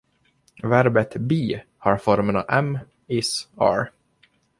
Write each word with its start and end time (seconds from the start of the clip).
Verbet 0.63 1.13
"be" 1.27 1.61
har 1.77 1.97
formerna 1.99 2.43
"am", 2.49 2.79
"is", 3.07 3.45
"are". 3.57 3.91